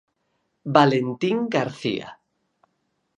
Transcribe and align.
Valentín 0.75 1.37
García. 1.55 2.07